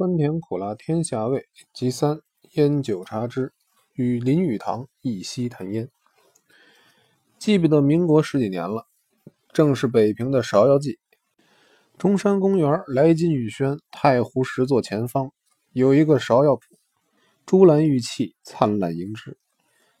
[0.00, 2.20] 酸甜苦辣天下味，集三
[2.52, 3.52] 烟酒茶之。
[3.92, 5.90] 与林语堂一夕谈烟。
[7.38, 8.86] 记不得民国十几年了，
[9.52, 10.98] 正是北平的芍药季。
[11.98, 15.32] 中山公园来金雨轩太湖石座前方
[15.72, 16.60] 有一个芍药圃，
[17.44, 19.36] 珠兰玉砌，灿烂盈枝。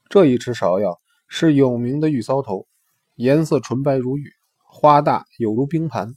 [0.08, 0.98] 这一池芍药
[1.28, 2.66] 是有名的玉搔头，
[3.16, 4.32] 颜色纯白如玉，
[4.64, 6.14] 花大有如冰盘，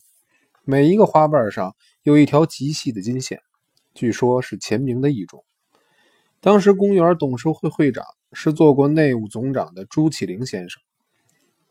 [0.63, 3.41] 每一个花瓣上有一条极细的金线，
[3.93, 5.43] 据说是前明的一种。
[6.39, 10.81] 当时公园董事会会长是做过内务总长的朱启灵先生。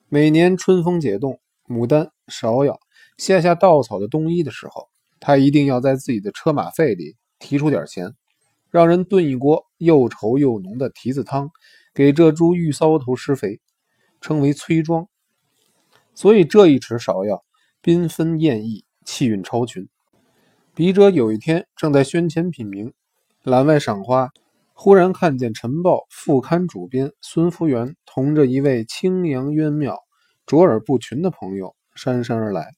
[0.09, 2.79] 每年春风解冻，牡丹、芍药
[3.19, 4.89] 下下稻草的冬衣的时候，
[5.21, 8.15] 他一定要在自己的车马费里提出点钱，
[8.70, 11.51] 让人炖一锅又稠又浓的蹄子汤，
[11.93, 13.61] 给这株玉搔头施肥，
[14.20, 15.09] 称为催庄。
[16.15, 17.45] 所以这一池芍药
[17.83, 19.89] 缤纷艳异，气韵超群。
[20.75, 22.95] 笔者有一天正在轩前品茗，
[23.43, 24.31] 栏外赏花。
[24.73, 29.98] 忽然看见《晨报》副刊主编孙福元同着一位清扬渊妙、
[30.47, 32.70] 卓尔不群的朋友姗姗而来。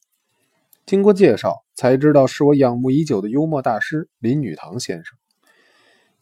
[0.84, 5.16] 经过介绍，才知道是我仰慕已久的幽默大师林语堂先生。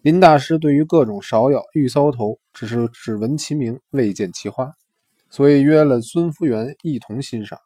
[0.02, 4.74] 林大师对于各种芍药、玉搔头，只是只闻其名，未见其花，
[5.30, 7.58] 所以约了孙福元一同欣赏。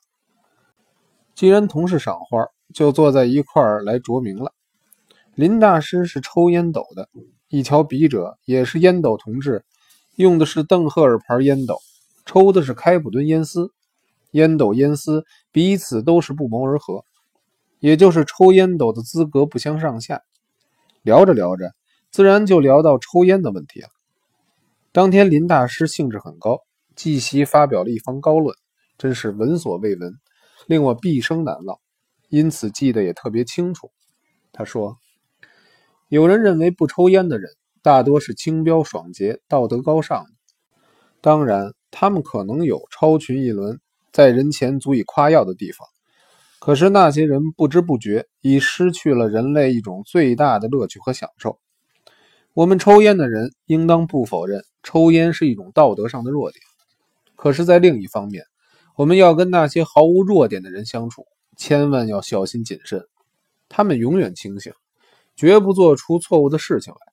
[1.35, 4.53] 既然同是赏花，就坐在一块儿来酌茗了。
[5.35, 7.09] 林大师是抽烟斗的。
[7.49, 9.65] 一瞧笔者也是烟斗同志，
[10.17, 11.79] 用的是邓赫尔牌烟斗，
[12.25, 13.71] 抽的是开普敦烟丝，
[14.33, 17.05] 烟斗烟丝彼此都是不谋而合，
[17.79, 20.23] 也就是抽烟斗的资格不相上下。
[21.03, 21.73] 聊着聊着，
[22.11, 23.89] 自然就聊到抽烟的问题了。
[24.91, 26.63] 当天林大师兴致很高，
[26.97, 28.57] 即席发表了一番高论，
[28.99, 30.15] 真是闻所未闻，
[30.67, 31.79] 令我毕生难忘，
[32.29, 33.91] 因此记得也特别清楚。
[34.53, 34.97] 他说。
[36.09, 37.51] 有人认为不抽烟的人
[37.83, 40.31] 大多是清标爽洁、道德高尚的，
[41.21, 43.81] 当然，他们可能有超群一轮，
[44.13, 45.89] 在人前足以夸耀的地方。
[46.61, 51.59] 可是那些人不知不觉已失去了人类一种最大的乐趣和享受。
[52.55, 56.63] 我们抽烟的人应当不否认抽烟是一种道德上的弱点，
[57.35, 58.45] 可是，在另一方面，
[58.95, 63.07] 我们要跟那些毫无弱点的人相处，千万要小心谨慎。
[63.69, 64.73] 他们永远清醒。
[65.39, 67.13] 绝不做出错误的事情来。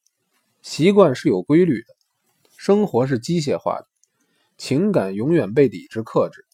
[0.61, 1.87] 习惯是有规律的，
[2.55, 3.87] 生活是机械化的，
[4.57, 6.45] 情感永远被理智克制。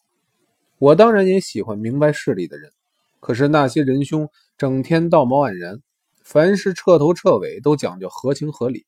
[0.79, 2.71] 我当然也喜欢明白事理的人，
[3.19, 5.79] 可是那些仁兄整天道貌岸然，
[6.23, 8.87] 凡事彻头彻尾都讲究合情合理，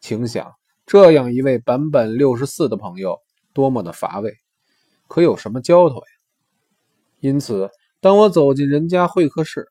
[0.00, 0.54] 请想
[0.86, 3.18] 这样一位版本六十四的朋友
[3.52, 4.38] 多么的乏味，
[5.08, 6.06] 可有什么交头呀？
[7.20, 7.68] 因此，
[8.00, 9.66] 当我走进人家会客室，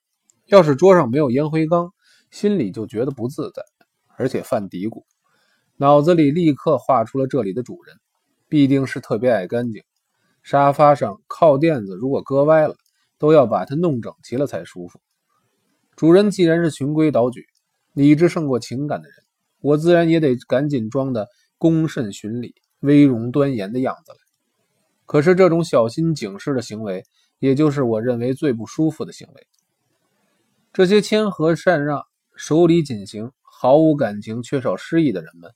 [0.47, 1.93] 要是桌上没有烟灰缸，
[2.29, 3.63] 心里就觉得不自在，
[4.17, 5.03] 而且犯嘀咕，
[5.77, 7.95] 脑子里立刻画出了这里的主人，
[8.49, 9.81] 必定是特别爱干净。
[10.43, 12.75] 沙发上靠垫子如果搁歪了，
[13.17, 14.99] 都要把它弄整齐了才舒服。
[15.95, 17.45] 主人既然是循规蹈矩、
[17.93, 19.17] 理智胜过情感的人，
[19.61, 21.27] 我自然也得赶紧装的
[21.57, 24.17] 恭慎循礼、威容端严的样子来。
[25.05, 27.03] 可是这种小心警示的行为，
[27.39, 29.47] 也就是我认为最不舒服的行为。
[30.73, 32.03] 这些谦和善让。
[32.39, 35.49] 守礼谨行、毫无感情、缺少诗意的人们，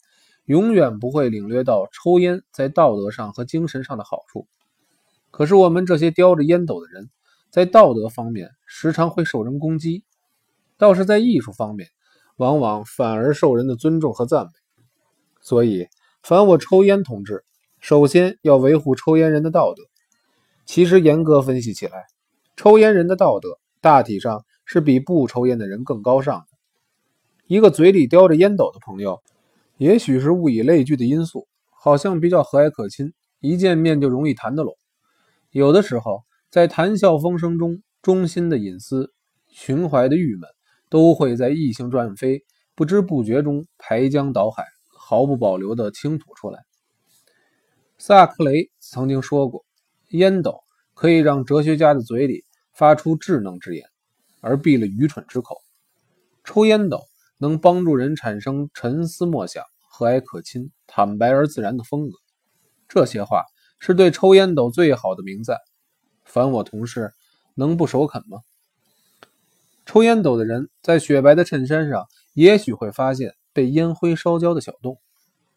[0.46, 4.48] 永远不会领略到抽烟在道德上和精神上的好处。
[5.30, 7.12] 可是我们这些叼着烟斗的人，
[7.52, 10.04] 在道德方面时常会受人攻击，
[10.80, 11.88] 倒是在艺术方面，
[12.36, 14.52] 往往反而受人的尊重和赞美。
[15.40, 15.88] 所以，
[16.24, 17.46] 凡我抽烟同志，
[17.80, 19.84] 首先要维护抽烟人的道德。
[20.74, 22.06] 其实，严格分析起来，
[22.56, 26.46] 抽烟人的道德大体上是比不抽烟的人更高尚的。
[27.46, 29.22] 一个嘴里叼着烟斗的朋友，
[29.76, 33.12] 也许是物以类聚的因素，好像比较和蔼可亲，
[33.42, 34.74] 一见面就容易谈得拢。
[35.50, 39.12] 有的时候，在谈笑风生中，中心的隐私、
[39.50, 40.50] 寻怀的郁闷，
[40.88, 42.46] 都会在异性转飞、
[42.76, 46.60] 不知不觉中排江倒海，毫不保留地倾吐出来。
[47.98, 49.66] 萨克雷曾经说过
[50.12, 50.62] ：“烟斗
[50.94, 53.86] 可以让哲学家的嘴里发出智能之言，
[54.40, 55.58] 而闭了愚蠢之口。”
[56.46, 57.02] 抽烟斗。
[57.44, 62.16] 能帮助人产生沉思默想、和蔼可亲、坦白而自然的风格。
[62.88, 63.46] 这些话
[63.80, 65.58] 是对抽烟斗最好的名赞。
[66.24, 67.12] 凡我同事
[67.56, 68.42] 能不首肯吗？
[69.88, 75.00] 抽烟斗的人在雪白的衬衫上，也许会发现被烟灰烧焦的小洞，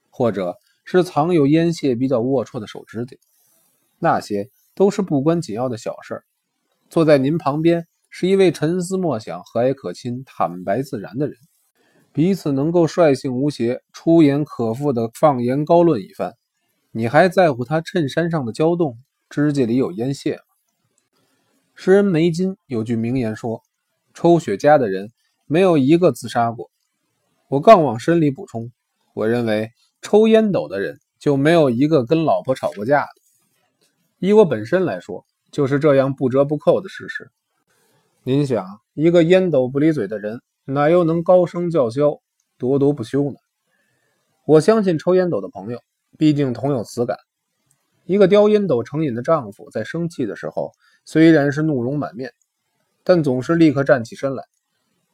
[0.08, 0.56] 或者
[0.86, 3.18] 是藏有烟屑比较龌龊的手指甲。
[4.04, 6.24] 那些都是不关紧要的小事儿。
[6.90, 11.34] 坐在您旁边，是一位沉思默想、和蔼可亲、坦白自然的人，
[12.12, 16.34] 彼此能够率性无邪、出言可复的放言高论一番。
[16.92, 18.98] 你还在乎他衬衫上的胶洞、
[19.30, 20.42] 指甲里有烟屑吗？
[21.74, 23.62] 诗人梅金有句名言说
[24.12, 25.10] ：“抽雪茄的人
[25.46, 26.70] 没有一个自杀过。”
[27.48, 28.70] 我更往深里补充，
[29.14, 29.70] 我认为
[30.02, 33.23] 抽烟斗的人就没有一个跟老婆吵过架的。
[34.18, 37.30] 以我本身来说，就是这样不折不扣的事实。
[38.22, 42.20] 您想，一个烟斗不离嘴的人，哪又能高声叫嚣、
[42.58, 43.36] 咄咄不休呢？
[44.46, 45.80] 我相信抽烟斗的朋友，
[46.16, 47.18] 毕竟同有此感。
[48.04, 50.72] 一个叼烟斗成瘾的丈夫，在生气的时候，
[51.04, 52.32] 虽然是怒容满面，
[53.02, 54.44] 但总是立刻站起身来，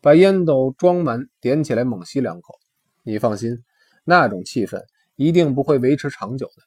[0.00, 2.54] 把烟斗装满，点起来猛吸两口。
[3.02, 3.62] 你放心，
[4.04, 4.82] 那种气氛
[5.16, 6.62] 一定不会维持长久的，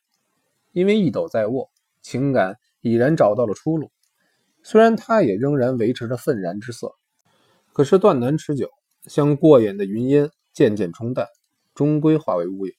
[0.71, 1.69] 因为一斗在握，
[2.03, 3.91] 情感已然找到了出路。
[4.61, 6.93] 虽然他也仍然维持着愤然之色，
[7.73, 8.69] 可是断难持久，
[9.05, 11.25] 像过眼的云烟，渐渐冲淡，
[11.73, 12.73] 终归化为乌有。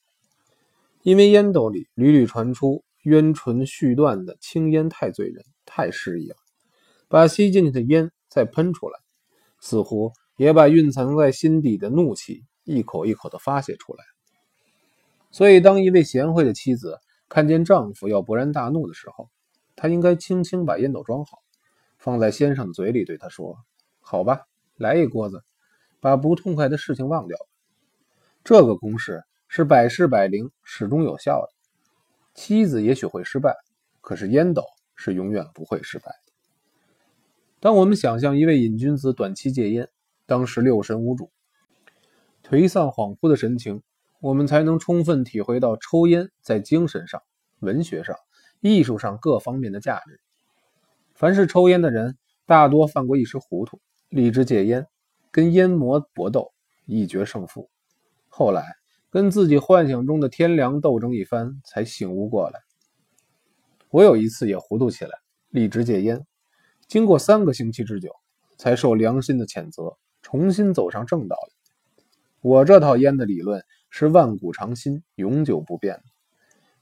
[1.03, 2.85] 因为烟斗里屡屡传出。
[3.05, 6.35] 冤唇续断的青烟太醉人，太诗意了。
[7.07, 8.97] 把吸进去的烟再喷出来，
[9.61, 14.03] 似乎也把蕴藏在心底的怒气一口一口的发泄出来。
[15.29, 19.29] 所以，当一位贤惠的妻子看见丈夫要勃然大怒的时候，
[19.75, 21.39] 她应该轻轻把烟斗装好，
[21.97, 23.57] 放在先生嘴里，对他说
[23.99, 25.43] ：“好吧，来一锅子，
[25.99, 27.37] 把不痛快的事情忘掉。”
[28.43, 31.53] 这个公式是百试百灵，始终有效的。
[32.35, 33.55] 妻子也许会失败，
[34.01, 34.63] 可是烟斗
[34.95, 36.33] 是永远不会失败的。
[37.59, 39.89] 当我们想象一位瘾君子短期戒烟，
[40.27, 41.31] 当时六神无主、
[42.43, 43.81] 颓丧恍惚的神情，
[44.25, 47.21] 我们才能充分体会到抽烟在精神上、
[47.59, 48.15] 文学上、
[48.59, 50.19] 艺术上各方面的价值。
[51.13, 52.17] 凡是抽烟的人，
[52.47, 53.79] 大多犯过一时糊涂，
[54.09, 54.87] 立志戒烟，
[55.29, 56.51] 跟烟魔搏斗，
[56.87, 57.69] 一决胜负，
[58.27, 58.65] 后来。
[59.11, 62.59] 跟自己幻想中的天良斗争一番，才醒悟过来。
[63.89, 65.11] 我有一次也糊涂起来，
[65.49, 66.25] 立志戒烟，
[66.87, 68.09] 经过三个星期之久，
[68.57, 71.37] 才受良心的谴责，重新走上正道
[72.41, 73.63] 我这套烟的理论
[73.97, 76.03] 是万古长新、永久不变的。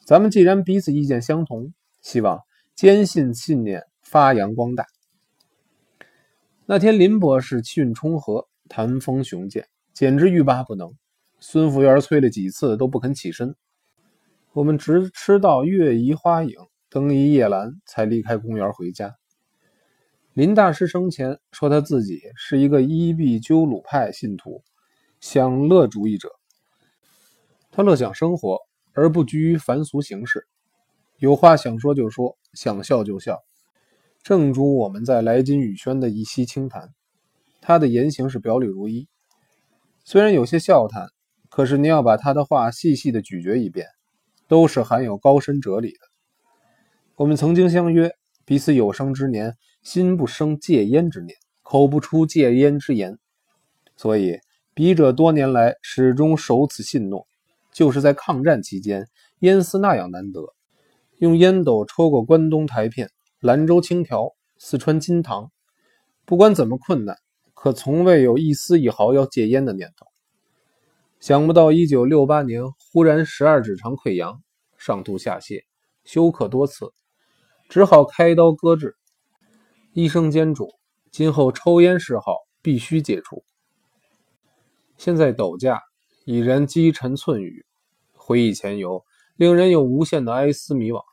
[0.04, 1.72] 咱们既然彼此意见相同，
[2.02, 2.42] 希望
[2.74, 4.88] 坚信信念，发扬光大。
[6.66, 10.92] 那天林博士气运冲和，谈风雄健，简直欲罢不能。
[11.40, 13.56] 孙福元催了几次都不肯起身，
[14.52, 16.56] 我们直吃到月移花影，
[16.90, 19.16] 灯移夜阑，才离开公园回家。
[20.34, 24.64] 林大师生前说他自己是一个伊壁鸠鲁派信徒，
[25.20, 26.32] 享乐主义者。
[27.76, 28.60] 他乐享生活，
[28.94, 30.46] 而不拘于凡俗形式，
[31.18, 33.44] 有话想说就说，想笑就笑，
[34.22, 36.94] 正如我们在来金雨轩的一席清谈。
[37.62, 39.08] 他的言行是表里如一，
[40.04, 41.08] 虽然有些笑谈。
[41.50, 43.88] 可是，你要把他的话细细的咀嚼一遍，
[44.48, 46.00] 都是含有高深哲理的。
[47.16, 48.12] 我们曾经相约，
[48.44, 53.18] 彼此有生之年，心不生戒烟之念，口不出戒烟之言。
[53.96, 54.40] 所以，
[54.74, 57.28] 笔者多年来始终守此信诺，
[57.74, 59.08] 就是在抗战期间，
[59.40, 60.54] 烟丝那样难得，
[61.18, 63.10] 用烟斗抽过关东台片、
[63.40, 65.52] 兰州青条、四川金堂，
[66.26, 67.18] 不管怎么困难，
[67.54, 70.06] 可从未有一丝一毫要戒烟的念头。
[71.20, 74.42] 想不到，一九六八年忽然十二指肠溃疡，
[74.78, 75.64] 上吐下泻，
[76.04, 76.92] 休克多次，
[77.70, 78.96] 只好开刀割治。
[79.94, 80.70] 医生煎嘱，
[81.12, 83.44] 今后抽烟嗜好必须戒除。
[84.98, 85.82] 现在斗架
[86.26, 87.66] 已然积尘寸雨，
[88.14, 89.04] 回忆前游，
[89.36, 91.04] 令人有无限的哀思迷惘。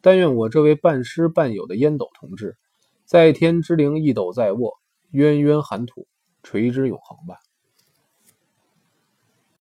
[0.00, 2.56] 但愿我这位半师半友的烟斗同志，
[3.04, 4.78] 在天之灵一斗在握，
[5.10, 6.06] 渊渊寒土
[6.42, 7.36] 垂之永恒吧。